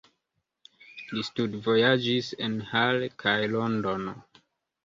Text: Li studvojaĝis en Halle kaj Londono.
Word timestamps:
Li 1.11 1.25
studvojaĝis 1.27 2.31
en 2.47 2.57
Halle 2.73 3.13
kaj 3.25 3.39
Londono. 3.55 4.19